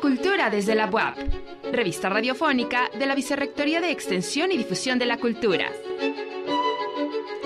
Cultura 0.00 0.50
desde 0.50 0.74
la 0.74 0.90
UAP, 0.90 1.16
revista 1.72 2.08
radiofónica 2.08 2.90
de 2.98 3.06
la 3.06 3.14
Vicerrectoría 3.14 3.80
de 3.80 3.90
Extensión 3.90 4.52
y 4.52 4.56
Difusión 4.56 4.98
de 4.98 5.06
la 5.06 5.16
Cultura. 5.16 5.70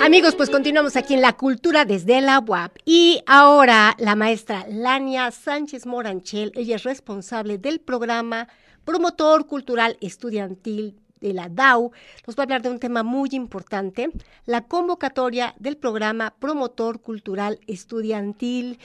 Amigos, 0.02 0.34
pues 0.34 0.50
continuamos 0.50 0.96
aquí 0.96 1.14
en 1.14 1.20
La 1.20 1.34
Cultura 1.34 1.84
desde 1.84 2.20
la 2.20 2.40
UAP. 2.40 2.76
Y 2.84 3.22
ahora 3.26 3.94
la 3.98 4.16
maestra 4.16 4.66
Lania 4.68 5.30
Sánchez 5.30 5.86
Moranchel, 5.86 6.52
ella 6.54 6.76
es 6.76 6.82
responsable 6.82 7.58
del 7.58 7.80
programa 7.80 8.48
Promotor 8.84 9.46
Cultural 9.46 9.96
Estudiantil 10.00 10.96
de 11.20 11.34
la 11.34 11.48
DAO, 11.48 11.92
nos 12.26 12.36
va 12.36 12.42
a 12.42 12.44
hablar 12.44 12.62
de 12.62 12.70
un 12.70 12.78
tema 12.78 13.02
muy 13.02 13.28
importante, 13.32 14.10
la 14.46 14.62
convocatoria 14.62 15.54
del 15.58 15.76
programa 15.76 16.34
Promotor 16.38 17.00
Cultural 17.00 17.60
Estudiantil. 17.66 18.78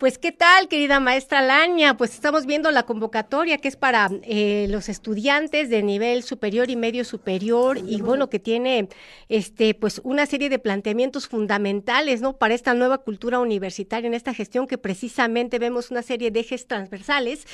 Pues 0.00 0.16
qué 0.16 0.32
tal, 0.32 0.66
querida 0.68 0.98
maestra 0.98 1.42
Laña, 1.42 1.98
pues 1.98 2.14
estamos 2.14 2.46
viendo 2.46 2.70
la 2.70 2.84
convocatoria 2.84 3.58
que 3.58 3.68
es 3.68 3.76
para 3.76 4.08
eh, 4.22 4.66
los 4.70 4.88
estudiantes 4.88 5.68
de 5.68 5.82
nivel 5.82 6.22
superior 6.22 6.70
y 6.70 6.76
medio 6.76 7.04
superior 7.04 7.76
y 7.76 8.00
bueno 8.00 8.30
que 8.30 8.38
tiene 8.38 8.88
este 9.28 9.74
pues 9.74 10.00
una 10.02 10.24
serie 10.24 10.48
de 10.48 10.58
planteamientos 10.58 11.28
fundamentales, 11.28 12.22
¿no? 12.22 12.38
Para 12.38 12.54
esta 12.54 12.72
nueva 12.72 12.96
cultura 12.96 13.40
universitaria 13.40 14.08
en 14.08 14.14
esta 14.14 14.32
gestión 14.32 14.66
que 14.66 14.78
precisamente 14.78 15.58
vemos 15.58 15.90
una 15.90 16.00
serie 16.00 16.30
de 16.30 16.40
ejes 16.40 16.66
transversales, 16.66 17.46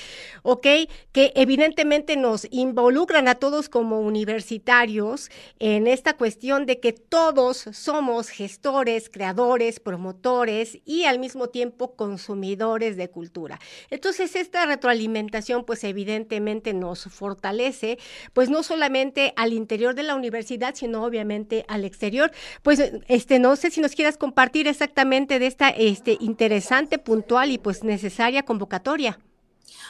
¿ok? 0.45 0.69
Que 1.11 1.33
evidentemente 1.35 2.17
nos 2.17 2.47
involucran 2.53 3.27
a 3.27 3.35
todos 3.35 3.69
como 3.69 3.99
universitarios 3.99 5.33
en 5.59 5.89
esta 5.89 6.17
cuestión 6.17 6.65
de 6.65 6.79
que 6.79 6.93
todos 6.93 7.57
somos 7.73 8.29
gestores, 8.29 9.11
creadores, 9.11 9.81
promotores 9.81 10.79
y 10.85 11.07
al 11.07 11.19
mismo 11.19 11.49
tiempo 11.49 11.97
consumidores 11.97 12.36
consumidores 12.37 12.97
de 12.99 13.09
cultura. 13.09 13.59
Entonces, 13.91 14.37
esta 14.37 14.67
retroalimentación, 14.67 15.65
pues 15.65 15.85
evidentemente 15.85 16.75
nos 16.75 17.05
fortalece, 17.05 17.99
pues 18.35 18.51
no 18.51 18.63
solamente 18.63 19.33
al 19.37 19.55
interior 19.55 19.95
de 19.95 20.03
la 20.03 20.15
universidad, 20.15 20.75
sino 20.75 21.03
obviamente 21.03 21.65
al 21.67 21.85
exterior. 21.85 22.31
Pues, 22.63 22.93
este, 23.09 23.39
no 23.39 23.57
sé 23.57 23.71
si 23.71 23.81
nos 23.81 23.93
quieras 23.93 24.19
compartir 24.19 24.69
exactamente 24.69 25.39
de 25.39 25.47
esta 25.47 25.71
este, 25.71 26.19
interesante, 26.21 26.99
puntual 26.99 27.51
y 27.51 27.59
pues 27.59 27.85
necesaria 27.85 28.43
convocatoria. 28.43 29.19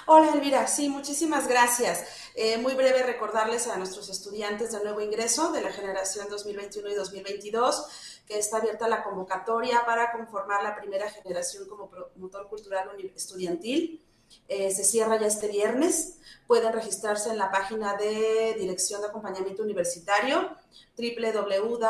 Hola 0.06 0.32
Elvira, 0.32 0.66
sí, 0.66 0.88
muchísimas 0.88 1.48
gracias. 1.48 2.04
Eh, 2.34 2.58
muy 2.58 2.74
breve 2.74 3.02
recordarles 3.02 3.66
a 3.66 3.76
nuestros 3.76 4.08
estudiantes 4.08 4.72
de 4.72 4.82
nuevo 4.82 5.00
ingreso 5.00 5.52
de 5.52 5.62
la 5.62 5.72
generación 5.72 6.28
2021 6.28 6.90
y 6.90 6.94
2022 6.94 7.86
que 8.26 8.38
está 8.38 8.58
abierta 8.58 8.88
la 8.88 9.02
convocatoria 9.02 9.84
para 9.86 10.12
conformar 10.12 10.62
la 10.62 10.76
primera 10.76 11.10
generación 11.10 11.68
como 11.68 11.88
promotor 11.88 12.48
cultural 12.48 12.90
estudiantil. 13.14 14.02
Eh, 14.48 14.72
se 14.72 14.84
cierra 14.84 15.20
ya 15.20 15.26
este 15.26 15.48
viernes. 15.48 16.18
Pueden 16.46 16.72
registrarse 16.72 17.30
en 17.30 17.38
la 17.38 17.50
página 17.50 17.96
de 17.96 18.54
Dirección 18.58 19.00
de 19.00 19.08
Acompañamiento 19.08 19.62
Universitario, 19.62 20.56
www.dau.wap.mx. 20.96 21.80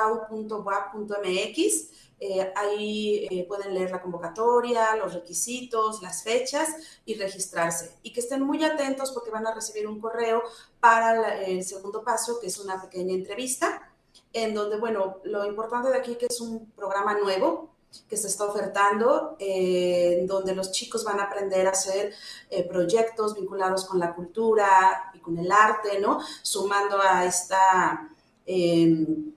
Eh, 2.18 2.52
ahí 2.56 3.26
eh, 3.30 3.44
pueden 3.46 3.74
leer 3.74 3.90
la 3.90 4.00
convocatoria, 4.00 4.96
los 4.96 5.12
requisitos, 5.12 6.02
las 6.02 6.22
fechas 6.22 6.68
y 7.04 7.14
registrarse. 7.14 7.98
Y 8.02 8.12
que 8.12 8.20
estén 8.20 8.42
muy 8.42 8.64
atentos 8.64 9.12
porque 9.12 9.30
van 9.30 9.46
a 9.46 9.54
recibir 9.54 9.86
un 9.86 10.00
correo 10.00 10.42
para 10.80 11.42
el 11.42 11.62
segundo 11.64 12.02
paso, 12.02 12.40
que 12.40 12.46
es 12.46 12.58
una 12.58 12.80
pequeña 12.80 13.14
entrevista 13.14 13.92
en 14.32 14.54
donde, 14.54 14.78
bueno, 14.78 15.18
lo 15.24 15.46
importante 15.46 15.90
de 15.90 15.96
aquí 15.96 16.16
que 16.16 16.26
es 16.26 16.40
un 16.40 16.70
programa 16.70 17.18
nuevo 17.18 17.76
que 18.08 18.16
se 18.16 18.28
está 18.28 18.44
ofertando, 18.44 19.36
eh, 19.38 20.24
donde 20.26 20.54
los 20.54 20.70
chicos 20.72 21.04
van 21.04 21.20
a 21.20 21.24
aprender 21.24 21.66
a 21.66 21.70
hacer 21.70 22.12
eh, 22.50 22.68
proyectos 22.68 23.34
vinculados 23.34 23.86
con 23.86 23.98
la 23.98 24.14
cultura 24.14 25.10
y 25.14 25.20
con 25.20 25.38
el 25.38 25.50
arte, 25.50 25.98
¿no? 26.00 26.20
Sumando 26.42 27.00
a 27.00 27.24
esta... 27.24 28.10
Eh, 28.44 29.32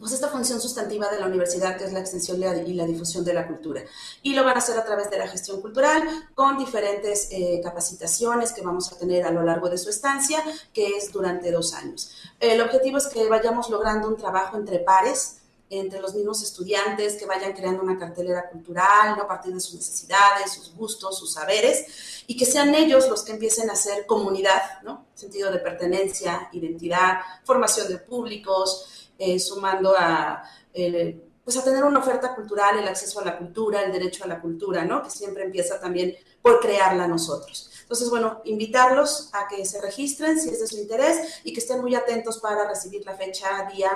pues 0.00 0.12
esta 0.12 0.28
función 0.28 0.60
sustantiva 0.60 1.10
de 1.10 1.20
la 1.20 1.26
universidad, 1.26 1.76
que 1.76 1.84
es 1.84 1.92
la 1.92 2.00
extensión 2.00 2.42
y 2.66 2.72
la 2.72 2.86
difusión 2.86 3.22
de 3.22 3.34
la 3.34 3.46
cultura. 3.46 3.82
Y 4.22 4.34
lo 4.34 4.44
van 4.44 4.56
a 4.56 4.58
hacer 4.58 4.78
a 4.78 4.84
través 4.84 5.10
de 5.10 5.18
la 5.18 5.28
gestión 5.28 5.60
cultural, 5.60 6.02
con 6.34 6.56
diferentes 6.56 7.28
eh, 7.30 7.60
capacitaciones 7.62 8.52
que 8.52 8.62
vamos 8.62 8.90
a 8.90 8.96
tener 8.96 9.26
a 9.26 9.30
lo 9.30 9.42
largo 9.42 9.68
de 9.68 9.76
su 9.76 9.90
estancia, 9.90 10.42
que 10.72 10.96
es 10.96 11.12
durante 11.12 11.52
dos 11.52 11.74
años. 11.74 12.12
El 12.40 12.62
objetivo 12.62 12.96
es 12.96 13.08
que 13.08 13.28
vayamos 13.28 13.68
logrando 13.68 14.08
un 14.08 14.16
trabajo 14.16 14.56
entre 14.56 14.78
pares, 14.78 15.36
entre 15.68 16.00
los 16.00 16.14
mismos 16.14 16.42
estudiantes, 16.42 17.16
que 17.16 17.26
vayan 17.26 17.52
creando 17.52 17.82
una 17.82 17.98
cartelera 17.98 18.48
cultural, 18.48 19.16
¿no? 19.16 19.22
a 19.22 19.28
partir 19.28 19.54
de 19.54 19.60
sus 19.60 19.74
necesidades, 19.74 20.52
sus 20.52 20.74
gustos, 20.74 21.16
sus 21.18 21.34
saberes, 21.34 22.24
y 22.26 22.36
que 22.36 22.46
sean 22.46 22.74
ellos 22.74 23.08
los 23.08 23.22
que 23.22 23.32
empiecen 23.32 23.70
a 23.70 23.74
hacer 23.74 24.06
comunidad, 24.06 24.80
¿no? 24.82 25.06
Sentido 25.14 25.52
de 25.52 25.58
pertenencia, 25.58 26.48
identidad, 26.52 27.20
formación 27.44 27.86
de 27.86 27.98
públicos, 27.98 29.09
eh, 29.20 29.38
sumando 29.38 29.94
a, 29.96 30.42
eh, 30.72 31.20
pues 31.44 31.56
a 31.58 31.62
tener 31.62 31.84
una 31.84 31.98
oferta 31.98 32.34
cultural, 32.34 32.78
el 32.78 32.88
acceso 32.88 33.20
a 33.20 33.24
la 33.24 33.36
cultura, 33.36 33.82
el 33.82 33.92
derecho 33.92 34.24
a 34.24 34.26
la 34.26 34.40
cultura, 34.40 34.84
¿no? 34.84 35.02
Que 35.02 35.10
siempre 35.10 35.44
empieza 35.44 35.78
también 35.78 36.16
por 36.40 36.58
crearla 36.58 37.06
nosotros. 37.06 37.70
Entonces, 37.82 38.08
bueno, 38.08 38.40
invitarlos 38.44 39.28
a 39.34 39.46
que 39.46 39.64
se 39.66 39.80
registren 39.80 40.40
si 40.40 40.48
es 40.48 40.60
de 40.60 40.66
su 40.66 40.78
interés 40.78 41.40
y 41.44 41.52
que 41.52 41.60
estén 41.60 41.82
muy 41.82 41.94
atentos 41.94 42.38
para 42.38 42.66
recibir 42.66 43.04
la 43.04 43.14
fecha, 43.14 43.68
día 43.74 43.90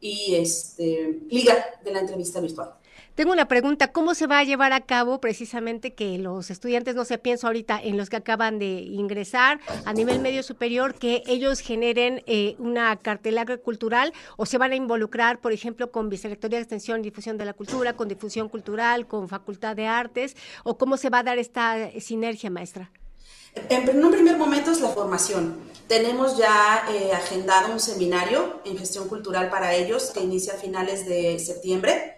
y 0.00 0.36
este, 0.36 1.20
liga 1.28 1.78
de 1.84 1.92
la 1.92 2.00
entrevista 2.00 2.40
virtual. 2.40 2.79
Tengo 3.20 3.32
una 3.34 3.48
pregunta, 3.48 3.92
¿cómo 3.92 4.14
se 4.14 4.26
va 4.26 4.38
a 4.38 4.44
llevar 4.44 4.72
a 4.72 4.80
cabo 4.80 5.20
precisamente 5.20 5.92
que 5.92 6.16
los 6.16 6.50
estudiantes, 6.50 6.94
no 6.94 7.04
se 7.04 7.18
pienso 7.18 7.48
ahorita 7.48 7.78
en 7.78 7.98
los 7.98 8.08
que 8.08 8.16
acaban 8.16 8.58
de 8.58 8.80
ingresar 8.80 9.60
a 9.84 9.92
nivel 9.92 10.20
medio 10.20 10.42
superior, 10.42 10.94
que 10.94 11.22
ellos 11.26 11.60
generen 11.60 12.22
eh, 12.26 12.56
una 12.58 12.96
cartelera 12.96 13.58
cultural 13.58 14.14
o 14.38 14.46
se 14.46 14.56
van 14.56 14.72
a 14.72 14.76
involucrar, 14.76 15.38
por 15.38 15.52
ejemplo, 15.52 15.90
con 15.90 16.08
Vicerrectoría 16.08 16.56
de 16.56 16.62
Extensión 16.62 17.00
y 17.00 17.02
Difusión 17.02 17.36
de 17.36 17.44
la 17.44 17.52
Cultura, 17.52 17.92
con 17.92 18.08
Difusión 18.08 18.48
Cultural, 18.48 19.06
con 19.06 19.28
Facultad 19.28 19.76
de 19.76 19.86
Artes, 19.86 20.34
o 20.64 20.78
cómo 20.78 20.96
se 20.96 21.10
va 21.10 21.18
a 21.18 21.22
dar 21.22 21.36
esta 21.38 21.90
sinergia, 22.00 22.48
maestra? 22.48 22.90
En 23.68 24.02
un 24.02 24.12
primer 24.12 24.38
momento 24.38 24.70
es 24.70 24.80
la 24.80 24.88
formación. 24.88 25.58
Tenemos 25.88 26.38
ya 26.38 26.86
eh, 26.88 27.12
agendado 27.12 27.70
un 27.70 27.80
seminario 27.80 28.62
en 28.64 28.78
gestión 28.78 29.08
cultural 29.08 29.50
para 29.50 29.74
ellos 29.74 30.10
que 30.10 30.20
inicia 30.20 30.54
a 30.54 30.56
finales 30.56 31.06
de 31.06 31.38
septiembre 31.38 32.16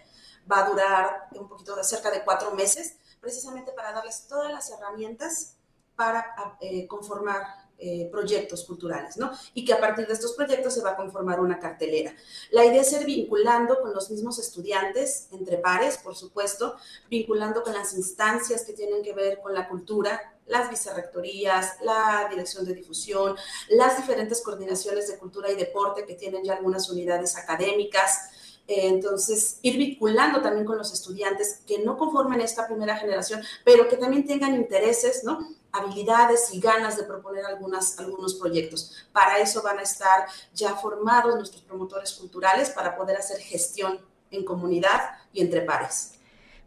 va 0.51 0.65
a 0.65 0.69
durar 0.69 1.27
un 1.35 1.47
poquito 1.47 1.75
de 1.75 1.83
cerca 1.83 2.11
de 2.11 2.23
cuatro 2.23 2.51
meses, 2.51 2.97
precisamente 3.19 3.71
para 3.71 3.93
darles 3.93 4.27
todas 4.27 4.51
las 4.51 4.69
herramientas 4.69 5.57
para 5.95 6.57
eh, 6.59 6.87
conformar 6.87 7.63
eh, 7.85 8.07
proyectos 8.11 8.63
culturales, 8.63 9.17
¿no? 9.17 9.31
Y 9.53 9.65
que 9.65 9.73
a 9.73 9.79
partir 9.79 10.07
de 10.07 10.13
estos 10.13 10.33
proyectos 10.33 10.73
se 10.73 10.81
va 10.81 10.91
a 10.91 10.95
conformar 10.95 11.41
una 11.41 11.59
cartelera. 11.59 12.15
La 12.51 12.63
idea 12.63 12.81
es 12.81 12.89
ser 12.89 13.03
vinculando 13.03 13.81
con 13.81 13.93
los 13.93 14.09
mismos 14.09 14.39
estudiantes, 14.39 15.27
entre 15.31 15.57
pares, 15.57 15.97
por 15.97 16.15
supuesto, 16.15 16.77
vinculando 17.09 17.61
con 17.61 17.73
las 17.73 17.93
instancias 17.93 18.63
que 18.63 18.73
tienen 18.73 19.03
que 19.03 19.13
ver 19.13 19.41
con 19.41 19.53
la 19.53 19.67
cultura, 19.67 20.33
las 20.45 20.69
vicerrectorías, 20.69 21.77
la 21.81 22.27
dirección 22.29 22.63
de 22.63 22.73
difusión, 22.73 23.35
las 23.69 23.97
diferentes 23.97 24.41
coordinaciones 24.41 25.09
de 25.09 25.17
cultura 25.17 25.51
y 25.51 25.55
deporte 25.55 26.05
que 26.05 26.15
tienen 26.15 26.43
ya 26.43 26.53
algunas 26.53 26.89
unidades 26.89 27.35
académicas, 27.35 28.29
entonces, 28.67 29.59
ir 29.61 29.77
vinculando 29.77 30.41
también 30.41 30.65
con 30.65 30.77
los 30.77 30.93
estudiantes 30.93 31.61
que 31.67 31.79
no 31.79 31.97
conformen 31.97 32.41
esta 32.41 32.67
primera 32.67 32.95
generación, 32.95 33.41
pero 33.65 33.87
que 33.89 33.97
también 33.97 34.25
tengan 34.25 34.55
intereses, 34.55 35.23
¿no? 35.23 35.39
habilidades 35.73 36.53
y 36.53 36.59
ganas 36.59 36.97
de 36.97 37.03
proponer 37.03 37.43
algunos 37.45 38.35
proyectos. 38.39 39.07
Para 39.11 39.39
eso 39.39 39.61
van 39.63 39.79
a 39.79 39.81
estar 39.81 40.27
ya 40.53 40.75
formados 40.75 41.35
nuestros 41.35 41.63
promotores 41.63 42.13
culturales 42.13 42.69
para 42.69 42.95
poder 42.95 43.17
hacer 43.17 43.39
gestión 43.39 43.99
en 44.29 44.45
comunidad 44.45 45.17
y 45.33 45.41
entre 45.41 45.61
pares. 45.61 46.13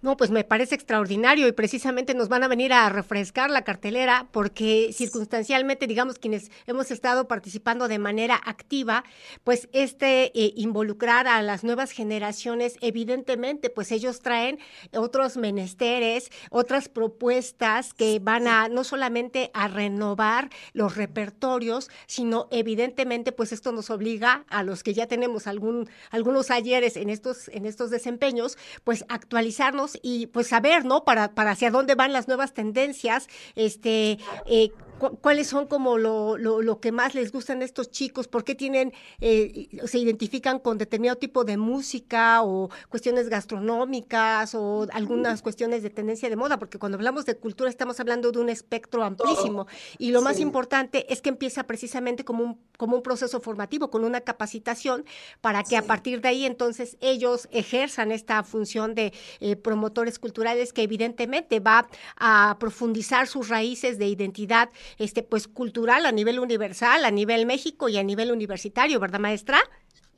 No, 0.03 0.17
pues 0.19 0.31
me 0.31 0.45
parece 0.45 0.75
extraordinario 0.75 1.49
y 1.49 1.53
precisamente 1.53 2.15
nos 2.15 2.29
van 2.29 2.43
a 2.43 2.49
venir 2.49 2.73
a 2.75 2.89
refrescar 2.91 3.51
la 3.51 3.62
cartelera 3.62 4.29
porque 4.31 4.91
circunstancialmente, 4.93 5.87
digamos, 5.87 6.19
quienes 6.19 6.50
hemos 6.67 6.91
estado 6.91 7.29
participando 7.29 7.88
de 7.88 7.99
manera 7.99 8.38
activa, 8.44 9.05
pues 9.43 9.69
este 9.73 10.38
eh, 10.38 10.53
involucrar 10.55 11.26
a 11.26 11.41
las 11.41 11.65
nuevas 11.65 11.93
generaciones, 11.93 12.76
evidentemente, 12.82 13.70
pues 13.70 13.91
ellos 13.91 14.20
traen 14.20 14.59
otros 14.93 15.38
menesteres, 15.38 16.31
otras 16.50 16.91
propuestas 16.91 17.94
que 17.94 18.19
van 18.19 18.49
a 18.49 18.69
no 18.69 18.85
solamente 18.85 19.50
a 19.55 19.67
renovar 19.67 20.50
los 20.75 20.97
repertorios, 20.97 21.91
sino 22.06 22.49
evidentemente, 22.50 23.32
pues 23.32 23.50
esto 23.50 23.73
nos 23.73 23.88
obliga 23.88 24.44
a 24.50 24.62
los 24.62 24.82
que 24.82 24.93
ya 24.93 25.06
tenemos 25.06 25.47
algún, 25.47 25.88
algunos 26.11 26.50
ayeres 26.50 26.97
en 26.99 27.09
estos, 27.09 27.49
en 27.49 27.65
estos 27.65 27.91
desempeños, 27.91 28.59
pues 28.85 29.06
actualizarnos 29.09 29.86
y 30.03 30.27
pues 30.27 30.49
saber, 30.49 30.85
¿no? 30.85 31.05
Para, 31.05 31.35
para 31.35 31.53
hacia 31.53 31.71
dónde 31.71 31.94
van 31.94 32.12
las 32.12 32.29
nuevas 32.29 32.53
tendencias, 32.55 33.29
este, 33.55 34.19
eh, 34.47 34.71
cuáles 34.98 35.46
son 35.46 35.66
como 35.66 35.98
lo, 35.98 36.37
lo, 36.38 36.81
que 36.81 36.93
más 36.93 37.14
les 37.14 37.32
gustan 37.32 37.62
a 37.62 37.64
estos 37.64 37.90
chicos, 37.90 38.28
por 38.28 38.44
qué 38.44 38.54
tienen, 38.54 38.93
eh, 39.20 39.69
se 39.87 39.98
identifican 39.98 40.58
con 40.58 40.78
determinado 40.78 41.19
tipo 41.19 41.44
de 41.44 41.56
música 41.56 42.43
o 42.43 42.70
cuestiones 42.88 43.28
gastronómicas 43.28 44.54
o 44.54 44.87
algunas 44.93 45.43
cuestiones 45.43 45.82
de 45.82 45.90
tendencia 45.90 46.28
de 46.28 46.37
moda, 46.37 46.58
porque 46.58 46.78
cuando 46.78 46.96
hablamos 46.96 47.26
de 47.26 47.37
cultura 47.37 47.70
estamos 47.70 48.00
hablando 48.00 48.32
de 48.32 48.38
un 48.38 48.48
espectro 48.48 49.04
amplísimo. 49.04 49.66
Y 49.98 50.12
lo 50.12 50.22
más 50.22 50.40
importante 50.40 51.12
es 51.12 51.20
que 51.20 51.28
empieza 51.28 51.64
precisamente 51.64 52.25
como 52.25 52.44
un, 52.44 52.58
como 52.76 52.96
un 52.96 53.02
proceso 53.02 53.40
formativo, 53.40 53.90
con 53.90 54.04
una 54.04 54.20
capacitación 54.20 55.04
para 55.40 55.62
que 55.62 55.76
a 55.76 55.82
partir 55.82 56.20
de 56.20 56.28
ahí 56.28 56.46
entonces 56.46 56.96
ellos 57.00 57.48
ejerzan 57.52 58.12
esta 58.12 58.43
función 58.43 58.94
de 58.94 59.12
eh, 59.40 59.56
promotores 59.56 60.19
culturales 60.19 60.72
que 60.72 60.82
evidentemente 60.82 61.60
va 61.60 61.88
a 62.16 62.56
profundizar 62.58 63.26
sus 63.26 63.48
raíces 63.48 63.98
de 63.98 64.06
identidad 64.06 64.70
este, 64.99 65.23
pues, 65.23 65.49
cultural 65.49 66.06
a 66.06 66.12
nivel 66.12 66.38
universal, 66.41 67.05
a 67.05 67.11
nivel 67.11 67.47
México 67.47 67.88
y 67.88 67.97
a 67.97 68.03
nivel 68.03 68.33
universitario, 68.33 69.00
¿verdad, 69.00 69.21
maestra? 69.21 69.61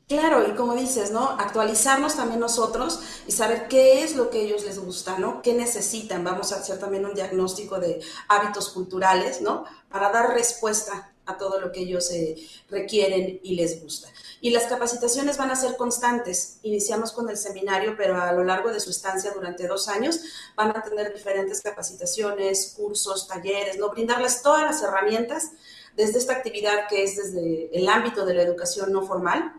Claro, 0.08 0.48
y 0.48 0.54
como 0.54 0.74
dices, 0.74 1.10
¿no? 1.10 1.28
Actualizarnos 1.38 2.16
también 2.16 2.40
nosotros 2.40 3.00
y 3.26 3.32
saber 3.32 3.68
qué 3.68 4.02
es 4.02 4.16
lo 4.16 4.30
que 4.30 4.40
ellos 4.40 4.64
les 4.64 4.78
gusta, 4.78 5.18
¿no? 5.18 5.42
¿Qué 5.42 5.52
necesitan? 5.52 6.24
Vamos 6.24 6.50
a 6.50 6.56
hacer 6.56 6.78
también 6.78 7.04
un 7.04 7.12
diagnóstico 7.12 7.78
de 7.78 8.00
hábitos 8.28 8.70
culturales, 8.70 9.42
¿no? 9.42 9.64
Para 9.90 10.10
dar 10.10 10.32
respuesta 10.32 11.12
a 11.28 11.36
todo 11.36 11.60
lo 11.60 11.70
que 11.70 11.80
ellos 11.80 12.10
eh, 12.10 12.36
requieren 12.70 13.38
y 13.42 13.54
les 13.54 13.82
gusta. 13.82 14.08
Y 14.40 14.50
las 14.50 14.64
capacitaciones 14.64 15.36
van 15.36 15.50
a 15.50 15.56
ser 15.56 15.76
constantes. 15.76 16.58
Iniciamos 16.62 17.12
con 17.12 17.28
el 17.28 17.36
seminario, 17.36 17.94
pero 17.96 18.20
a 18.20 18.32
lo 18.32 18.44
largo 18.44 18.72
de 18.72 18.80
su 18.80 18.90
estancia 18.90 19.32
durante 19.32 19.66
dos 19.66 19.88
años 19.88 20.20
van 20.56 20.74
a 20.74 20.82
tener 20.82 21.12
diferentes 21.12 21.60
capacitaciones, 21.60 22.74
cursos, 22.76 23.28
talleres, 23.28 23.78
¿no? 23.78 23.90
Brindarles 23.90 24.42
todas 24.42 24.62
las 24.62 24.82
herramientas 24.82 25.50
desde 25.96 26.18
esta 26.18 26.32
actividad 26.32 26.88
que 26.88 27.02
es 27.02 27.16
desde 27.16 27.76
el 27.76 27.88
ámbito 27.88 28.24
de 28.24 28.34
la 28.34 28.42
educación 28.42 28.90
no 28.90 29.02
formal, 29.02 29.52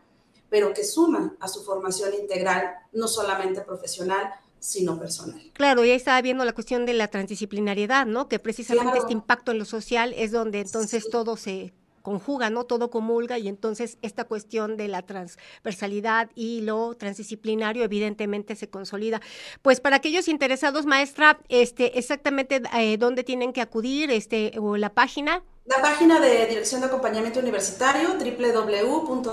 pero 0.50 0.74
que 0.74 0.84
suma 0.84 1.36
a 1.40 1.48
su 1.48 1.64
formación 1.64 2.14
integral, 2.16 2.74
no 2.92 3.08
solamente 3.08 3.62
profesional, 3.62 4.34
sino 4.60 5.00
personal. 5.00 5.42
Claro, 5.54 5.86
y 5.86 5.92
ahí 5.92 5.96
estaba 5.96 6.22
viendo 6.22 6.46
la 6.46 6.54
cuestión 6.54 6.86
de 6.86 6.94
la 6.94 7.08
transdisciplinariedad, 7.08 8.06
¿no? 8.06 8.28
Que 8.28 8.40
precisamente 8.40 8.98
este 8.98 9.14
impacto 9.14 9.52
en 9.52 9.60
lo 9.60 9.66
social 9.66 10.14
es 10.18 10.32
donde 10.32 10.62
entonces 10.62 11.10
todo 11.10 11.38
se 11.38 11.74
conjuga, 12.02 12.50
¿no? 12.50 12.64
Todo 12.66 12.90
comulga 12.90 13.38
y 13.38 13.48
entonces 13.48 13.98
esta 14.02 14.24
cuestión 14.26 14.78
de 14.78 14.88
la 14.88 15.02
transversalidad 15.02 16.30
y 16.36 16.62
lo 16.62 16.96
transdisciplinario 16.96 17.84
evidentemente 17.84 18.56
se 18.56 18.70
consolida. 18.70 19.22
Pues 19.62 19.80
para 19.80 19.98
aquellos 19.98 20.28
interesados, 20.28 20.86
maestra, 20.86 21.40
este, 21.50 21.98
exactamente 21.98 22.62
eh, 22.78 22.98
dónde 22.98 23.24
tienen 23.24 23.54
que 23.54 23.62
acudir, 23.62 24.12
este, 24.12 24.54
o 24.60 24.78
la 24.78 24.90
página. 24.94 25.44
La 25.66 25.82
página 25.84 26.20
de 26.20 26.48
Dirección 26.48 26.82
de 26.82 26.88
Acompañamiento 26.88 27.40
Universitario, 27.40 28.16
www.dau.boa.mx, 28.18 29.30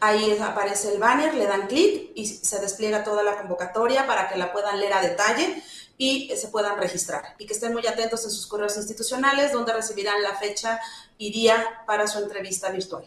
ahí 0.00 0.36
aparece 0.42 0.92
el 0.92 0.98
banner, 0.98 1.32
le 1.34 1.46
dan 1.46 1.68
clic 1.68 2.10
y 2.16 2.26
se 2.26 2.58
despliega 2.58 3.04
toda 3.04 3.22
la 3.22 3.36
convocatoria 3.36 4.04
para 4.04 4.28
que 4.28 4.36
la 4.36 4.52
puedan 4.52 4.80
leer 4.80 4.94
a 4.94 5.00
detalle 5.00 5.62
y 5.98 6.30
se 6.36 6.48
puedan 6.48 6.78
registrar 6.78 7.34
y 7.38 7.46
que 7.46 7.54
estén 7.54 7.72
muy 7.72 7.86
atentos 7.86 8.24
en 8.24 8.30
sus 8.30 8.46
correos 8.46 8.76
institucionales 8.76 9.52
donde 9.52 9.72
recibirán 9.72 10.22
la 10.22 10.34
fecha 10.34 10.80
y 11.16 11.32
día 11.32 11.82
para 11.86 12.06
su 12.06 12.18
entrevista 12.18 12.70
virtual. 12.70 13.06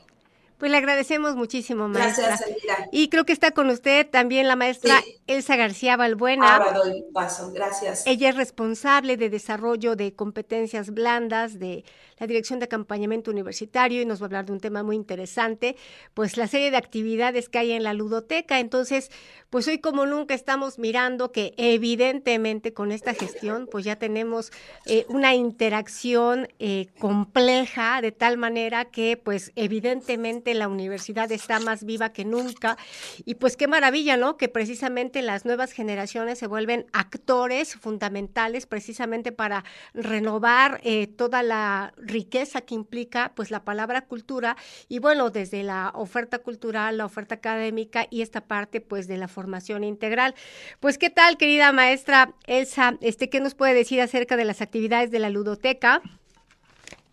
Pues 0.60 0.72
le 0.72 0.78
agradecemos 0.78 1.38
muchísimo, 1.38 1.88
maestra. 1.88 2.28
Gracias, 2.28 2.50
Elvira. 2.50 2.90
Y 2.92 3.08
creo 3.08 3.26
que 3.26 3.32
está 3.32 3.52
con 3.52 3.70
usted 3.70 4.06
también 4.10 4.46
la 4.50 4.58
maestra 4.58 5.02
Elsa 5.26 5.56
García 5.56 5.96
Balbuena. 5.96 6.58
Ahora 6.58 6.74
doy 6.74 7.06
paso, 7.14 7.52
gracias. 7.54 8.06
Ella 8.06 8.28
es 8.28 8.36
responsable 8.36 9.16
de 9.16 9.30
desarrollo 9.30 9.96
de 9.96 10.14
competencias 10.14 10.92
blandas 10.92 11.60
de 11.60 11.86
la 12.20 12.28
Dirección 12.28 12.60
de 12.60 12.66
Acompañamiento 12.66 13.32
Universitario 13.32 14.02
y 14.02 14.06
nos 14.06 14.20
va 14.20 14.26
a 14.26 14.28
hablar 14.28 14.46
de 14.46 14.52
un 14.52 14.60
tema 14.60 14.84
muy 14.84 14.98
interesante, 14.98 15.78
pues 16.14 16.36
la 16.36 16.48
serie 16.48 16.72
de 16.72 16.78
actividades 16.78 17.48
que 17.48 17.60
hay 17.60 17.72
en 17.72 17.84
la 17.84 17.94
ludoteca. 17.94 18.60
Entonces, 18.60 19.10
pues 19.50 19.68
hoy 19.68 19.80
como 19.80 20.06
nunca 20.06 20.34
estamos 20.34 20.78
mirando 20.78 21.32
que 21.32 21.54
evidentemente 21.58 22.74
con 22.74 22.92
esta 22.92 23.14
gestión, 23.14 23.68
pues 23.72 23.86
ya 23.86 23.96
tenemos 23.96 24.52
eh, 24.86 25.06
una 25.08 25.34
interacción 25.34 26.50
eh, 26.60 26.88
compleja 27.00 28.02
de 28.02 28.12
tal 28.12 28.38
manera 28.38 28.86
que, 28.86 29.16
pues 29.16 29.52
evidentemente, 29.56 30.49
la 30.54 30.68
universidad 30.68 31.32
está 31.32 31.60
más 31.60 31.84
viva 31.84 32.14
que 32.14 32.26
nunca. 32.26 32.78
Y 33.26 33.36
pues 33.36 33.58
qué 33.58 33.68
maravilla, 33.68 34.18
¿no? 34.18 34.38
Que 34.38 34.50
precisamente 34.50 35.22
las 35.22 35.46
nuevas 35.46 35.72
generaciones 35.72 36.40
se 36.40 36.48
vuelven 36.48 36.86
actores 36.94 37.76
fundamentales 37.76 38.66
precisamente 38.66 39.32
para 39.32 39.64
renovar 39.94 40.82
eh, 40.84 41.08
toda 41.08 41.44
la 41.44 41.94
riqueza 41.98 42.62
que 42.62 42.76
implica 42.76 43.34
pues 43.36 43.52
la 43.52 43.64
palabra 43.64 44.02
cultura 44.02 44.58
y 44.88 45.00
bueno, 45.00 45.30
desde 45.30 45.64
la 45.64 45.92
oferta 45.96 46.40
cultural, 46.40 46.98
la 46.98 47.06
oferta 47.06 47.36
académica 47.36 48.08
y 48.10 48.22
esta 48.22 48.42
parte 48.42 48.82
pues 48.82 49.08
de 49.08 49.18
la 49.18 49.28
formación 49.28 49.84
integral. 49.84 50.36
Pues 50.80 50.98
qué 50.98 51.10
tal, 51.10 51.38
querida 51.38 51.72
maestra 51.72 52.34
Elsa, 52.48 52.98
este, 53.02 53.30
¿qué 53.30 53.40
nos 53.40 53.56
puede 53.56 53.74
decir 53.74 54.02
acerca 54.02 54.38
de 54.38 54.46
las 54.46 54.62
actividades 54.62 55.12
de 55.12 55.20
la 55.20 55.30
ludoteca? 55.30 56.02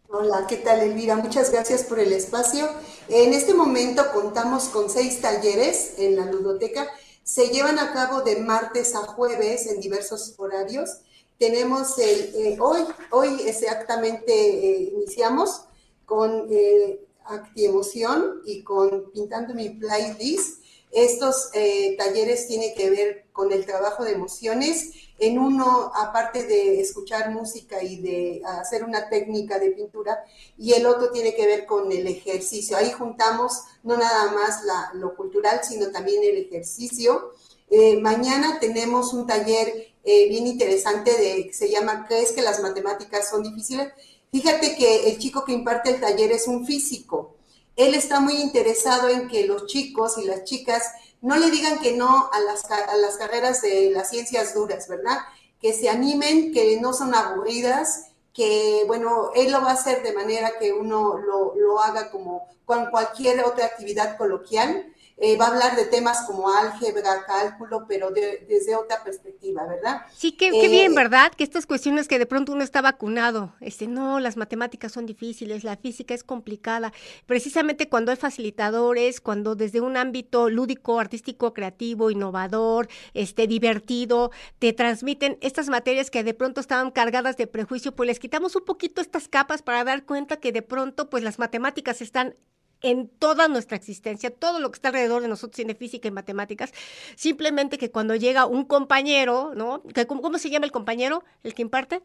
Hola, 0.08 0.46
¿qué 0.48 0.58
tal 0.58 0.80
Elvira? 0.80 1.16
Muchas 1.16 1.50
gracias 1.50 1.82
por 1.82 1.98
el 1.98 2.12
espacio. 2.12 2.68
En 3.08 3.32
este 3.32 3.54
momento 3.54 4.04
contamos 4.12 4.68
con 4.68 4.88
seis 4.88 5.20
talleres 5.20 5.94
en 5.98 6.14
la 6.14 6.26
ludoteca. 6.26 6.86
Se 7.24 7.48
llevan 7.48 7.80
a 7.80 7.92
cabo 7.92 8.20
de 8.20 8.36
martes 8.36 8.94
a 8.94 9.00
jueves 9.00 9.66
en 9.66 9.80
diversos 9.80 10.34
horarios. 10.38 11.00
Tenemos 11.38 11.98
el, 11.98 12.34
eh, 12.36 12.56
hoy, 12.60 12.82
hoy 13.10 13.42
exactamente 13.46 14.32
eh, 14.32 14.92
iniciamos 14.94 15.64
con 16.04 16.46
eh, 16.50 17.04
Actiemoción 17.24 18.42
y 18.46 18.62
con 18.62 19.10
Pintando 19.10 19.54
mi 19.54 19.70
Playlist. 19.70 20.62
Estos 20.92 21.50
eh, 21.52 21.94
talleres 21.98 22.46
tienen 22.46 22.74
que 22.74 22.90
ver 22.90 23.26
con 23.32 23.52
el 23.52 23.66
trabajo 23.66 24.04
de 24.04 24.12
emociones 24.12 24.92
en 25.18 25.38
uno, 25.38 25.90
aparte 25.94 26.44
de 26.44 26.80
escuchar 26.80 27.30
música 27.30 27.82
y 27.82 27.96
de 28.00 28.42
hacer 28.44 28.84
una 28.84 29.08
técnica 29.08 29.58
de 29.58 29.70
pintura, 29.70 30.24
y 30.58 30.74
el 30.74 30.86
otro 30.86 31.10
tiene 31.10 31.34
que 31.34 31.46
ver 31.46 31.66
con 31.66 31.90
el 31.90 32.06
ejercicio. 32.06 32.76
Ahí 32.76 32.92
juntamos 32.92 33.62
no 33.82 33.96
nada 33.96 34.32
más 34.32 34.60
lo 34.94 35.16
cultural, 35.16 35.60
sino 35.62 35.90
también 35.90 36.22
el 36.22 36.36
ejercicio. 36.36 37.32
Eh, 37.70 37.98
mañana 38.00 38.58
tenemos 38.60 39.12
un 39.14 39.26
taller 39.26 39.88
eh, 40.04 40.28
bien 40.28 40.46
interesante 40.46 41.12
de, 41.12 41.46
que 41.46 41.52
se 41.52 41.70
llama 41.70 42.06
¿Crees 42.06 42.32
que 42.32 42.42
las 42.42 42.60
matemáticas 42.60 43.28
son 43.28 43.42
difíciles? 43.42 43.88
Fíjate 44.30 44.76
que 44.76 45.08
el 45.08 45.18
chico 45.18 45.44
que 45.44 45.52
imparte 45.52 45.90
el 45.90 46.00
taller 46.00 46.32
es 46.32 46.46
un 46.46 46.66
físico. 46.66 47.35
Él 47.76 47.94
está 47.94 48.20
muy 48.20 48.36
interesado 48.36 49.08
en 49.08 49.28
que 49.28 49.46
los 49.46 49.66
chicos 49.66 50.18
y 50.18 50.24
las 50.24 50.44
chicas 50.44 50.82
no 51.20 51.36
le 51.36 51.50
digan 51.50 51.78
que 51.78 51.92
no 51.96 52.30
a 52.32 52.40
las, 52.40 52.70
a 52.70 52.96
las 52.96 53.16
carreras 53.16 53.62
de 53.62 53.90
las 53.90 54.10
ciencias 54.10 54.54
duras, 54.54 54.88
¿verdad? 54.88 55.18
Que 55.60 55.72
se 55.72 55.88
animen, 55.88 56.52
que 56.52 56.80
no 56.80 56.92
son 56.92 57.14
aburridas, 57.14 58.06
que, 58.32 58.84
bueno, 58.86 59.30
él 59.34 59.52
lo 59.52 59.60
va 59.62 59.70
a 59.70 59.74
hacer 59.74 60.02
de 60.02 60.12
manera 60.12 60.58
que 60.58 60.72
uno 60.72 61.18
lo, 61.18 61.54
lo 61.54 61.80
haga 61.80 62.10
como 62.10 62.48
con 62.64 62.90
cualquier 62.90 63.44
otra 63.44 63.66
actividad 63.66 64.16
coloquial 64.18 64.92
eh, 65.18 65.38
va 65.38 65.46
a 65.46 65.48
hablar 65.48 65.76
de 65.76 65.86
temas 65.86 66.26
como 66.26 66.50
álgebra, 66.50 67.24
cálculo, 67.26 67.86
pero 67.88 68.10
desde 68.10 68.76
otra 68.76 69.02
perspectiva, 69.02 69.64
¿verdad? 69.66 70.02
Sí, 70.14 70.32
qué, 70.32 70.50
bien, 70.50 70.92
eh, 70.92 70.94
¿verdad? 70.94 71.32
Que 71.32 71.42
estas 71.42 71.64
cuestiones 71.64 72.06
que 72.06 72.18
de 72.18 72.26
pronto 72.26 72.52
uno 72.52 72.62
está 72.62 72.82
vacunado, 72.82 73.54
este, 73.60 73.86
no, 73.86 74.20
las 74.20 74.36
matemáticas 74.36 74.92
son 74.92 75.06
difíciles, 75.06 75.64
la 75.64 75.78
física 75.78 76.12
es 76.12 76.22
complicada. 76.22 76.92
Precisamente 77.24 77.88
cuando 77.88 78.10
hay 78.10 78.18
facilitadores, 78.18 79.22
cuando 79.22 79.54
desde 79.54 79.80
un 79.80 79.96
ámbito 79.96 80.50
lúdico, 80.50 81.00
artístico, 81.00 81.54
creativo, 81.54 82.10
innovador, 82.10 82.88
este, 83.14 83.46
divertido, 83.46 84.32
te 84.58 84.74
transmiten 84.74 85.38
estas 85.40 85.70
materias 85.70 86.10
que 86.10 86.24
de 86.24 86.34
pronto 86.34 86.60
estaban 86.60 86.90
cargadas 86.90 87.38
de 87.38 87.46
prejuicio, 87.46 87.94
pues 87.96 88.06
les 88.06 88.18
quitamos 88.18 88.54
un 88.54 88.66
poquito 88.66 89.00
estas 89.00 89.28
capas 89.28 89.62
para 89.62 89.82
dar 89.82 90.04
cuenta 90.04 90.36
que 90.36 90.52
de 90.52 90.60
pronto, 90.60 91.08
pues 91.08 91.24
las 91.24 91.38
matemáticas 91.38 92.02
están 92.02 92.36
en 92.82 93.08
toda 93.08 93.48
nuestra 93.48 93.76
existencia, 93.76 94.30
todo 94.30 94.60
lo 94.60 94.70
que 94.70 94.76
está 94.76 94.88
alrededor 94.88 95.22
de 95.22 95.28
nosotros 95.28 95.56
tiene 95.56 95.74
física 95.74 96.08
y 96.08 96.10
matemáticas, 96.10 96.72
simplemente 97.16 97.78
que 97.78 97.90
cuando 97.90 98.14
llega 98.14 98.46
un 98.46 98.64
compañero, 98.64 99.52
¿no? 99.54 99.82
¿Cómo 100.06 100.38
se 100.38 100.50
llama 100.50 100.66
el 100.66 100.72
compañero, 100.72 101.24
el 101.42 101.54
que 101.54 101.62
imparte? 101.62 102.02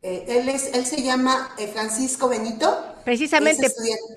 Eh, 0.00 0.24
él, 0.28 0.48
es, 0.48 0.74
él 0.74 0.86
se 0.86 1.02
llama 1.02 1.50
eh, 1.58 1.66
Francisco 1.66 2.28
Benito. 2.28 2.84
Precisamente, 3.04 3.68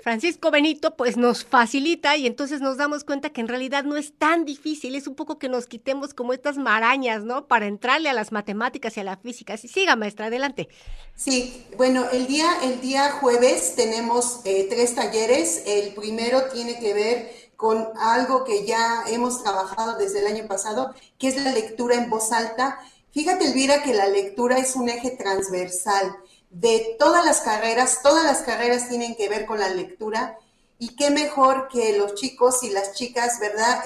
Francisco 0.02 0.50
Benito 0.52 0.94
pues 0.96 1.16
nos 1.16 1.44
facilita 1.44 2.16
y 2.16 2.26
entonces 2.26 2.60
nos 2.60 2.76
damos 2.76 3.02
cuenta 3.02 3.30
que 3.30 3.40
en 3.40 3.48
realidad 3.48 3.82
no 3.82 3.96
es 3.96 4.16
tan 4.16 4.44
difícil, 4.44 4.94
es 4.94 5.08
un 5.08 5.16
poco 5.16 5.38
que 5.38 5.48
nos 5.48 5.66
quitemos 5.66 6.14
como 6.14 6.34
estas 6.34 6.56
marañas, 6.56 7.24
¿no? 7.24 7.48
Para 7.48 7.66
entrarle 7.66 8.10
a 8.10 8.12
las 8.12 8.30
matemáticas 8.30 8.96
y 8.96 9.00
a 9.00 9.04
la 9.04 9.16
física. 9.16 9.56
Sí, 9.56 9.66
siga, 9.66 9.96
maestra, 9.96 10.26
adelante. 10.26 10.68
Sí, 11.16 11.66
bueno, 11.76 12.04
el 12.12 12.26
día, 12.28 12.46
el 12.62 12.80
día 12.80 13.10
jueves 13.12 13.74
tenemos 13.74 14.40
eh, 14.44 14.66
tres 14.70 14.94
talleres. 14.94 15.62
El 15.66 15.94
primero 15.94 16.44
tiene 16.52 16.78
que 16.78 16.94
ver 16.94 17.32
con 17.56 17.88
algo 17.98 18.44
que 18.44 18.66
ya 18.66 19.04
hemos 19.08 19.42
trabajado 19.42 19.96
desde 19.96 20.20
el 20.20 20.26
año 20.26 20.46
pasado, 20.46 20.94
que 21.18 21.28
es 21.28 21.42
la 21.42 21.52
lectura 21.52 21.96
en 21.96 22.10
voz 22.10 22.30
alta 22.30 22.78
Fíjate, 23.12 23.44
Elvira, 23.44 23.82
que 23.82 23.92
la 23.92 24.08
lectura 24.08 24.56
es 24.58 24.74
un 24.74 24.88
eje 24.88 25.10
transversal. 25.10 26.16
de 26.50 26.96
todas 26.98 27.24
las 27.24 27.40
carreras, 27.40 28.00
todas 28.02 28.24
las 28.24 28.42
carreras 28.42 28.86
tienen 28.88 29.14
que 29.14 29.30
ver 29.30 29.46
con 29.46 29.58
la 29.58 29.70
lectura 29.70 30.36
y 30.78 30.96
qué 30.96 31.08
mejor 31.08 31.68
que 31.68 31.96
los 31.96 32.14
chicos 32.14 32.62
y 32.62 32.68
las 32.68 32.92
chicas, 32.92 33.40
¿verdad?, 33.40 33.82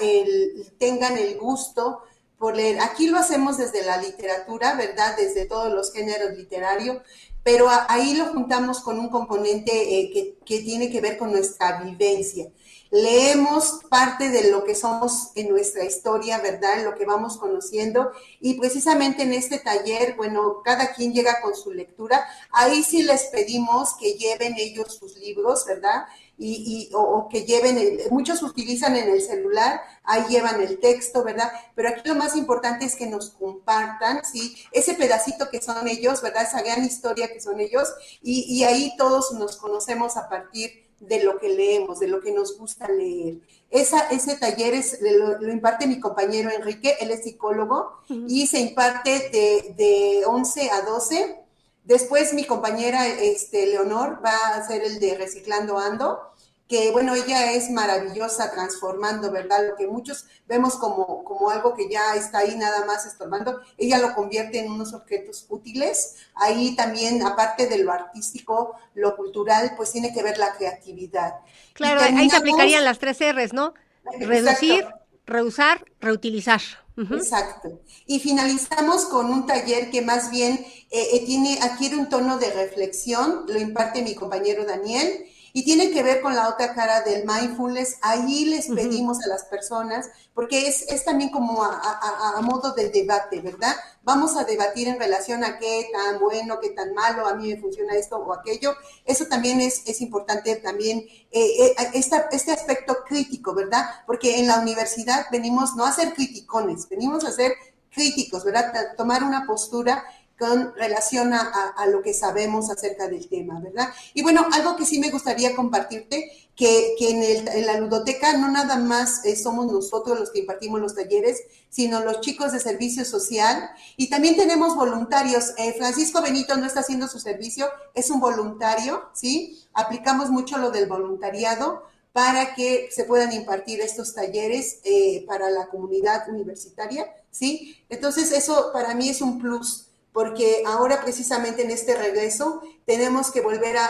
tengan 0.77 1.17
el 1.17 1.37
gusto 1.37 2.01
por 2.37 2.57
leer. 2.57 2.81
Aquí 2.81 3.07
lo 3.07 3.19
hacemos 3.19 3.57
desde 3.57 3.85
la 3.85 4.01
literatura, 4.01 4.75
¿verdad?, 4.75 5.15
desde 5.15 5.45
todos 5.45 5.71
los 5.71 5.93
géneros 5.93 6.37
literarios, 6.37 6.97
pero 7.41 7.69
ahí 7.87 8.15
lo 8.15 8.25
juntamos 8.33 8.81
con 8.81 8.99
un 8.99 9.07
componente 9.07 9.71
eh, 9.71 10.11
que, 10.11 10.37
que 10.45 10.59
tiene 10.59 10.91
que 10.91 10.99
ver 10.99 11.17
con 11.17 11.31
nuestra 11.31 11.81
vivencia 11.81 12.49
leemos 12.89 13.81
parte 13.89 14.29
de 14.29 14.51
lo 14.51 14.63
que 14.63 14.75
somos 14.75 15.31
en 15.35 15.49
nuestra 15.49 15.83
historia, 15.83 16.39
¿verdad? 16.39 16.83
Lo 16.83 16.95
que 16.95 17.05
vamos 17.05 17.37
conociendo. 17.37 18.11
Y 18.39 18.55
precisamente 18.55 19.23
en 19.23 19.33
este 19.33 19.59
taller, 19.59 20.15
bueno, 20.15 20.61
cada 20.63 20.93
quien 20.93 21.13
llega 21.13 21.41
con 21.41 21.55
su 21.55 21.71
lectura. 21.71 22.25
Ahí 22.51 22.83
sí 22.83 23.03
les 23.03 23.25
pedimos 23.25 23.95
que 23.95 24.13
lleven 24.13 24.55
ellos 24.57 24.95
sus 24.95 25.17
libros, 25.17 25.65
¿verdad? 25.65 26.05
Y, 26.39 26.91
o, 26.93 27.27
que 27.29 27.45
lleven, 27.45 27.99
muchos 28.11 28.43
utilizan 28.43 28.95
en 28.95 29.09
el 29.09 29.23
celular, 29.23 29.81
ahí 30.03 30.23
llevan 30.29 30.61
el 30.61 30.79
texto, 30.79 31.23
¿verdad? 31.23 31.51
Pero 31.73 31.89
aquí 31.89 32.07
lo 32.07 32.13
más 32.13 32.35
importante 32.35 32.85
es 32.85 32.95
que 32.95 33.07
nos 33.07 33.31
compartan, 33.31 34.23
¿sí? 34.23 34.55
Ese 34.71 34.93
pedacito 34.93 35.49
que 35.49 35.63
son 35.63 35.87
ellos, 35.87 36.21
¿verdad? 36.21 36.43
Esa 36.43 36.61
gran 36.61 36.85
historia 36.85 37.33
que 37.33 37.41
son 37.41 37.59
ellos, 37.59 37.89
y, 38.21 38.41
y 38.55 38.63
ahí 38.65 38.93
todos 38.97 39.31
nos 39.31 39.57
conocemos 39.57 40.15
a 40.15 40.29
partir 40.29 40.86
de 40.99 41.23
lo 41.23 41.39
que 41.39 41.49
leemos, 41.49 41.99
de 41.99 42.07
lo 42.07 42.21
que 42.21 42.31
nos 42.31 42.57
gusta 42.57 42.87
leer. 42.87 43.37
Esa, 43.69 44.09
ese 44.09 44.35
taller 44.37 44.73
es, 44.73 44.99
lo, 45.01 45.51
imparte 45.51 45.87
mi 45.87 45.99
compañero 45.99 46.49
Enrique, 46.49 46.95
él 46.99 47.11
es 47.11 47.23
psicólogo 47.23 47.99
y 48.27 48.47
se 48.47 48.59
imparte 48.59 49.29
de, 49.29 49.73
de 49.75 50.25
11 50.25 50.71
a 50.71 50.81
12. 50.81 51.35
Después 51.83 52.33
mi 52.33 52.45
compañera 52.45 53.07
este, 53.07 53.67
Leonor 53.67 54.19
va 54.23 54.31
a 54.31 54.57
hacer 54.57 54.83
el 54.83 54.99
de 54.99 55.15
Reciclando 55.15 55.77
Ando 55.77 56.19
que 56.67 56.91
bueno, 56.91 57.15
ella 57.15 57.53
es 57.53 57.69
maravillosa 57.69 58.51
transformando, 58.51 59.31
¿verdad? 59.31 59.67
Lo 59.69 59.75
que 59.77 59.87
muchos 59.87 60.25
vemos 60.47 60.75
como, 60.75 61.23
como 61.23 61.49
algo 61.49 61.73
que 61.75 61.89
ya 61.89 62.15
está 62.15 62.39
ahí 62.39 62.55
nada 62.57 62.85
más 62.85 63.05
estorbando, 63.05 63.61
ella 63.77 63.99
lo 63.99 64.13
convierte 64.13 64.59
en 64.59 64.71
unos 64.71 64.93
objetos 64.93 65.45
útiles. 65.49 66.15
Ahí 66.35 66.75
también, 66.75 67.25
aparte 67.25 67.67
de 67.67 67.77
lo 67.77 67.91
artístico, 67.91 68.75
lo 68.95 69.15
cultural, 69.15 69.73
pues 69.77 69.91
tiene 69.91 70.13
que 70.13 70.23
ver 70.23 70.37
la 70.37 70.55
creatividad. 70.55 71.35
Claro, 71.73 72.01
ahí 72.01 72.29
se 72.29 72.37
aplicarían 72.37 72.83
las 72.83 72.99
tres 72.99 73.19
R's, 73.19 73.53
¿no? 73.53 73.73
Reducir, 74.19 74.85
reusar, 75.25 75.85
reutilizar. 76.01 76.61
Exacto. 76.97 77.79
Y 78.07 78.19
finalizamos 78.19 79.05
con 79.05 79.27
un 79.27 79.45
taller 79.45 79.91
que 79.91 80.01
más 80.01 80.31
bien 80.31 80.55
eh, 80.89 81.07
eh, 81.13 81.23
tiene, 81.25 81.59
adquiere 81.61 81.95
un 81.95 82.09
tono 82.09 82.39
de 82.39 82.51
reflexión, 82.51 83.45
lo 83.47 83.59
imparte 83.59 84.01
mi 84.01 84.15
compañero 84.15 84.65
Daniel 84.65 85.27
y 85.53 85.63
tiene 85.63 85.91
que 85.91 86.03
ver 86.03 86.21
con 86.21 86.35
la 86.35 86.49
otra 86.49 86.73
cara 86.73 87.01
del 87.01 87.25
mindfulness. 87.25 87.97
Ahí 88.01 88.45
les 88.45 88.67
pedimos 88.67 89.21
a 89.23 89.27
las 89.27 89.45
personas, 89.45 90.09
porque 90.33 90.67
es, 90.67 90.83
es 90.89 91.03
también 91.03 91.29
como 91.29 91.63
a, 91.63 92.39
modo 92.41 92.73
de 92.73 92.89
debate, 92.89 93.41
¿verdad? 93.41 93.75
Vamos 94.03 94.37
a 94.37 94.43
debatir 94.43 94.87
en 94.87 94.99
relación 94.99 95.43
a 95.43 95.57
qué 95.57 95.89
tan 95.91 96.19
bueno, 96.19 96.59
qué 96.59 96.69
tan 96.69 96.93
malo, 96.93 97.27
a 97.27 97.35
mí 97.35 97.53
me 97.53 97.59
funciona 97.59 97.95
esto 97.95 98.17
o 98.17 98.33
aquello. 98.33 98.75
Eso 99.05 99.25
también 99.25 99.59
es, 99.61 99.83
es 99.85 100.01
importante, 100.01 100.55
también 100.57 100.99
eh, 101.31 101.75
eh, 101.75 101.75
este 101.93 102.51
aspecto 102.51 102.97
crítico, 103.05 103.53
¿verdad? 103.53 103.85
Porque 104.05 104.39
en 104.39 104.47
la 104.47 104.59
universidad 104.59 105.25
venimos 105.31 105.75
no 105.75 105.85
a 105.85 105.91
ser 105.91 106.13
criticones, 106.13 106.87
venimos 106.87 107.25
a 107.25 107.31
ser 107.31 107.53
críticos, 107.97 108.43
¿verdad? 108.43 108.71
tomar 108.95 109.23
una 109.23 109.45
postura 109.45 110.03
con 110.37 110.75
relación 110.75 111.33
a, 111.33 111.85
lo 111.87 112.01
que 112.01 112.13
sabemos 112.13 112.69
acerca 112.69 113.07
del 113.07 113.27
tema, 113.27 113.59
¿verdad? 113.59 113.89
Y 114.13 114.21
bueno, 114.21 114.45
algo 114.51 114.75
que 114.75 114.85
sí 114.85 114.99
me 114.99 115.09
gustaría 115.09 115.55
compartirte, 115.55 116.31
que, 116.55 116.95
en, 116.99 117.65
la 117.65 117.79
ludoteca 117.79 118.35
no 118.37 118.49
nada 118.49 118.77
más 118.77 119.23
eh, 119.25 119.35
somos 119.35 119.71
nosotros 119.71 120.19
los 120.19 120.31
que 120.31 120.39
impartimos 120.39 120.81
los 120.81 120.95
talleres, 120.95 121.43
sino 121.69 122.03
los 122.03 122.21
chicos 122.21 122.51
de 122.51 122.59
servicio 122.59 123.05
social 123.05 123.69
y 123.95 124.09
también 124.09 124.35
tenemos 124.35 124.75
voluntarios. 124.75 125.53
Eh, 125.57 125.73
Francisco 125.77 126.21
Benito 126.21 126.57
no 126.57 126.65
está 126.65 126.79
haciendo 126.79 127.07
su 127.07 127.19
servicio, 127.19 127.67
es 127.93 128.09
un 128.09 128.19
voluntario, 128.19 129.09
¿sí? 129.13 129.63
Aplicamos 129.73 130.29
mucho 130.29 130.57
lo 130.57 130.71
del 130.71 130.87
voluntariado 130.87 131.83
para 132.11 132.55
que 132.55 132.89
se 132.91 133.03
puedan 133.03 133.31
impartir 133.33 133.79
estos 133.81 134.15
talleres 134.15 134.79
eh, 134.83 135.23
para 135.27 135.51
la 135.51 135.67
comunidad 135.67 136.27
universitaria, 136.29 137.05
¿sí? 137.29 137.77
Entonces, 137.89 138.31
eso 138.31 138.71
para 138.73 138.95
mí 138.95 139.09
es 139.09 139.21
un 139.21 139.39
plus 139.39 139.86
porque 140.17 140.63
ahora 140.65 140.99
precisamente 140.99 141.61
en 141.61 141.69
este 141.69 141.95
regreso 141.95 142.63
tenemos 142.85 143.29
que 143.31 143.39
volver 143.39 143.77
a, 143.77 143.87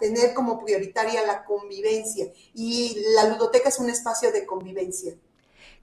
tener 0.00 0.34
como 0.34 0.64
prioritaria 0.64 1.24
la 1.24 1.44
convivencia 1.44 2.26
y 2.54 2.96
la 3.14 3.28
ludoteca 3.28 3.68
es 3.68 3.78
un 3.78 3.88
espacio 3.88 4.32
de 4.32 4.46
convivencia. 4.46 5.14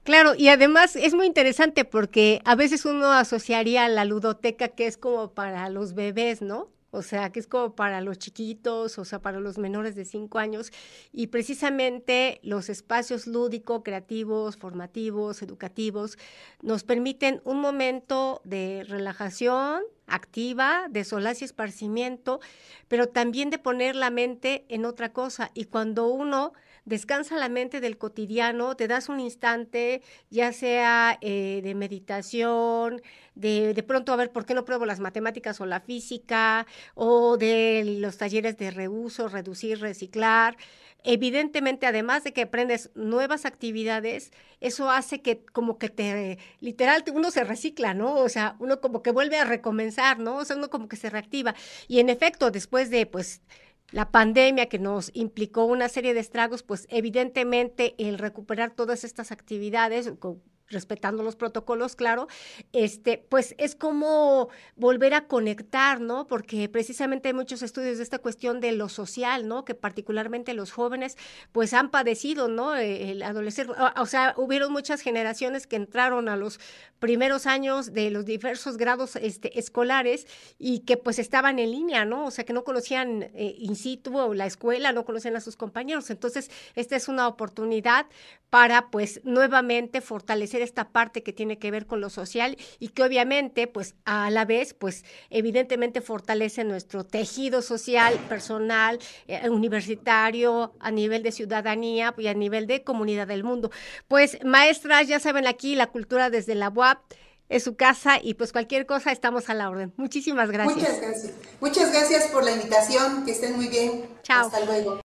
Claro, 0.02 0.34
y 0.36 0.48
además 0.48 0.94
es 0.94 1.14
muy 1.14 1.24
interesante 1.24 1.86
porque 1.86 2.42
a 2.44 2.54
veces 2.54 2.84
uno 2.84 3.12
asociaría 3.12 3.88
la 3.88 4.04
ludoteca 4.04 4.68
que 4.68 4.86
es 4.86 4.98
como 4.98 5.30
para 5.32 5.66
los 5.70 5.94
bebés, 5.94 6.42
¿no? 6.42 6.68
O 6.92 7.00
sea, 7.00 7.32
que 7.32 7.40
es 7.40 7.46
como 7.46 7.74
para 7.74 8.02
los 8.02 8.18
chiquitos, 8.18 8.98
o 8.98 9.04
sea, 9.06 9.20
para 9.20 9.40
los 9.40 9.56
menores 9.56 9.96
de 9.96 10.04
cinco 10.04 10.38
años, 10.38 10.70
y 11.10 11.28
precisamente 11.28 12.38
los 12.42 12.68
espacios 12.68 13.26
lúdicos, 13.26 13.80
creativos, 13.82 14.58
formativos, 14.58 15.42
educativos, 15.42 16.18
nos 16.60 16.84
permiten 16.84 17.40
un 17.44 17.60
momento 17.60 18.42
de 18.44 18.84
relajación 18.86 19.82
activa, 20.06 20.86
de 20.90 21.04
solaz 21.04 21.40
y 21.40 21.46
esparcimiento, 21.46 22.40
pero 22.88 23.08
también 23.08 23.48
de 23.48 23.58
poner 23.58 23.96
la 23.96 24.10
mente 24.10 24.66
en 24.68 24.84
otra 24.84 25.14
cosa. 25.14 25.50
Y 25.54 25.64
cuando 25.64 26.08
uno 26.08 26.52
descansa 26.84 27.36
la 27.36 27.48
mente 27.48 27.80
del 27.80 27.98
cotidiano, 27.98 28.76
te 28.76 28.88
das 28.88 29.08
un 29.08 29.20
instante, 29.20 30.02
ya 30.30 30.52
sea 30.52 31.18
eh, 31.20 31.60
de 31.62 31.74
meditación, 31.74 33.02
de, 33.34 33.74
de 33.74 33.82
pronto 33.82 34.12
a 34.12 34.16
ver 34.16 34.32
por 34.32 34.44
qué 34.44 34.54
no 34.54 34.64
pruebo 34.64 34.86
las 34.86 35.00
matemáticas 35.00 35.60
o 35.60 35.66
la 35.66 35.80
física, 35.80 36.66
o 36.94 37.36
de 37.36 37.98
los 38.00 38.18
talleres 38.18 38.56
de 38.58 38.70
reuso, 38.70 39.28
reducir, 39.28 39.80
reciclar. 39.80 40.56
Evidentemente, 41.04 41.86
además 41.86 42.22
de 42.22 42.32
que 42.32 42.42
aprendes 42.42 42.90
nuevas 42.94 43.44
actividades, 43.44 44.30
eso 44.60 44.88
hace 44.88 45.20
que 45.20 45.44
como 45.44 45.76
que 45.76 45.88
te, 45.88 46.38
literal, 46.60 47.02
uno 47.12 47.32
se 47.32 47.42
recicla, 47.42 47.92
¿no? 47.92 48.14
O 48.14 48.28
sea, 48.28 48.54
uno 48.60 48.80
como 48.80 49.02
que 49.02 49.10
vuelve 49.10 49.36
a 49.36 49.44
recomenzar, 49.44 50.20
¿no? 50.20 50.36
O 50.36 50.44
sea, 50.44 50.56
uno 50.56 50.70
como 50.70 50.88
que 50.88 50.96
se 50.96 51.10
reactiva. 51.10 51.54
Y 51.88 51.98
en 51.98 52.08
efecto, 52.08 52.52
después 52.52 52.90
de, 52.90 53.06
pues, 53.06 53.42
la 53.92 54.10
pandemia 54.10 54.66
que 54.66 54.78
nos 54.78 55.10
implicó 55.14 55.64
una 55.64 55.88
serie 55.88 56.14
de 56.14 56.20
estragos, 56.20 56.62
pues 56.62 56.86
evidentemente 56.90 57.94
el 57.98 58.18
recuperar 58.18 58.74
todas 58.74 59.04
estas 59.04 59.30
actividades, 59.30 60.12
respetando 60.68 61.22
los 61.22 61.36
protocolos, 61.36 61.96
claro, 61.96 62.28
este, 62.72 63.24
pues 63.28 63.54
es 63.58 63.74
como 63.74 64.48
volver 64.76 65.14
a 65.14 65.26
conectar, 65.26 66.00
¿no? 66.00 66.26
Porque 66.26 66.68
precisamente 66.68 67.28
hay 67.28 67.34
muchos 67.34 67.62
estudios 67.62 67.98
de 67.98 68.02
esta 68.02 68.18
cuestión 68.18 68.60
de 68.60 68.72
lo 68.72 68.88
social, 68.88 69.46
¿no? 69.46 69.64
Que 69.64 69.74
particularmente 69.74 70.54
los 70.54 70.72
jóvenes, 70.72 71.16
pues 71.52 71.74
han 71.74 71.90
padecido, 71.90 72.48
¿no? 72.48 72.76
Eh, 72.76 73.10
el 73.10 73.22
adolescente, 73.22 73.74
o 73.96 74.06
sea, 74.06 74.34
hubieron 74.36 74.72
muchas 74.72 75.00
generaciones 75.00 75.66
que 75.66 75.76
entraron 75.76 76.28
a 76.28 76.36
los 76.36 76.58
primeros 76.98 77.46
años 77.46 77.92
de 77.92 78.10
los 78.10 78.24
diversos 78.24 78.76
grados 78.76 79.16
este, 79.16 79.58
escolares 79.58 80.26
y 80.58 80.80
que 80.80 80.96
pues 80.96 81.18
estaban 81.18 81.58
en 81.58 81.72
línea, 81.72 82.04
¿no? 82.04 82.26
O 82.26 82.30
sea, 82.30 82.44
que 82.44 82.52
no 82.52 82.64
conocían 82.64 83.24
eh, 83.34 83.54
in 83.58 83.76
situ 83.76 84.16
o 84.16 84.34
la 84.34 84.46
escuela, 84.46 84.92
no 84.92 85.04
conocían 85.04 85.36
a 85.36 85.40
sus 85.40 85.56
compañeros. 85.56 86.10
Entonces, 86.10 86.50
esta 86.74 86.96
es 86.96 87.08
una 87.08 87.26
oportunidad 87.28 88.06
para 88.50 88.90
pues 88.90 89.20
nuevamente 89.24 90.00
fortalecer 90.52 90.62
esta 90.62 90.88
parte 90.88 91.22
que 91.22 91.32
tiene 91.32 91.58
que 91.58 91.70
ver 91.70 91.86
con 91.86 92.00
lo 92.00 92.10
social 92.10 92.56
y 92.78 92.88
que 92.88 93.02
obviamente, 93.02 93.66
pues 93.66 93.94
a 94.04 94.30
la 94.30 94.44
vez, 94.44 94.74
pues 94.74 95.04
evidentemente 95.30 96.00
fortalece 96.00 96.64
nuestro 96.64 97.04
tejido 97.04 97.62
social, 97.62 98.14
personal, 98.28 98.98
eh, 99.28 99.48
universitario, 99.48 100.74
a 100.80 100.90
nivel 100.90 101.22
de 101.22 101.32
ciudadanía 101.32 102.14
y 102.18 102.26
a 102.26 102.34
nivel 102.34 102.66
de 102.66 102.82
comunidad 102.82 103.26
del 103.26 103.44
mundo. 103.44 103.70
Pues 104.08 104.38
maestras, 104.44 105.08
ya 105.08 105.18
saben 105.18 105.46
aquí 105.46 105.74
la 105.74 105.86
cultura 105.86 106.30
desde 106.30 106.54
la 106.54 106.68
UAP 106.68 106.98
es 107.48 107.64
su 107.64 107.74
casa 107.76 108.18
y 108.22 108.34
pues 108.34 108.52
cualquier 108.52 108.86
cosa 108.86 109.12
estamos 109.12 109.50
a 109.50 109.54
la 109.54 109.68
orden. 109.68 109.92
Muchísimas 109.96 110.50
gracias. 110.50 110.76
Muchas 110.76 111.00
gracias. 111.00 111.32
Muchas 111.60 111.92
gracias 111.92 112.24
por 112.30 112.44
la 112.44 112.52
invitación. 112.52 113.24
Que 113.24 113.32
estén 113.32 113.56
muy 113.56 113.68
bien. 113.68 114.06
Chao. 114.22 114.46
Hasta 114.46 114.64
luego. 114.64 114.98